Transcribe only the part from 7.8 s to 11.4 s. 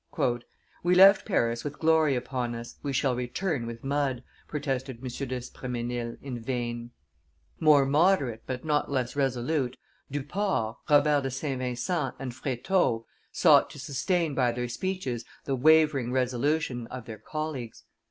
moderate, but not less resolute, Duport, Robert de